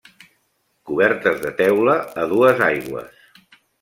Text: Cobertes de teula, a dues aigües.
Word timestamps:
Cobertes 0.91 1.37
de 1.43 1.51
teula, 1.59 1.95
a 2.23 2.25
dues 2.33 2.65
aigües. 2.69 3.31